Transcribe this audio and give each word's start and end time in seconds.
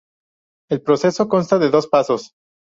El 0.71 0.81
proceso 0.81 1.27
consta 1.29 1.59
de 1.59 1.69
dos 1.69 1.85
pasos. 1.85 2.33